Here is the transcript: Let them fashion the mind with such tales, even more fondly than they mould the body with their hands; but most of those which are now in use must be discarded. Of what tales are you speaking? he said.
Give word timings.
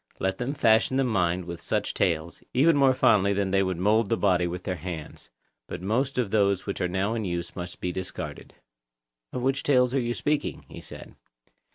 Let 0.17 0.39
them 0.39 0.55
fashion 0.55 0.97
the 0.97 1.03
mind 1.03 1.45
with 1.45 1.61
such 1.61 1.93
tales, 1.93 2.41
even 2.55 2.75
more 2.75 2.95
fondly 2.95 3.33
than 3.33 3.51
they 3.51 3.61
mould 3.61 4.09
the 4.09 4.17
body 4.17 4.47
with 4.47 4.63
their 4.63 4.77
hands; 4.77 5.29
but 5.67 5.79
most 5.79 6.17
of 6.17 6.31
those 6.31 6.65
which 6.65 6.81
are 6.81 6.87
now 6.89 7.13
in 7.13 7.23
use 7.23 7.55
must 7.55 7.79
be 7.79 7.91
discarded. 7.91 8.55
Of 9.31 9.43
what 9.43 9.57
tales 9.57 9.93
are 9.93 9.99
you 10.01 10.15
speaking? 10.15 10.65
he 10.67 10.81
said. 10.81 11.13